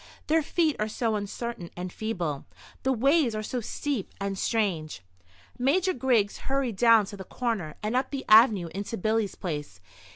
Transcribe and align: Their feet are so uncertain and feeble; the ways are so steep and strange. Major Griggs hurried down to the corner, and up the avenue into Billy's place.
Their 0.25 0.41
feet 0.41 0.75
are 0.79 0.87
so 0.87 1.13
uncertain 1.15 1.69
and 1.77 1.93
feeble; 1.93 2.45
the 2.81 2.91
ways 2.91 3.35
are 3.35 3.43
so 3.43 3.61
steep 3.61 4.13
and 4.19 4.35
strange. 4.35 5.03
Major 5.59 5.93
Griggs 5.93 6.39
hurried 6.49 6.77
down 6.77 7.05
to 7.05 7.17
the 7.17 7.23
corner, 7.23 7.75
and 7.83 7.95
up 7.95 8.09
the 8.09 8.25
avenue 8.27 8.69
into 8.73 8.97
Billy's 8.97 9.35
place. 9.35 9.79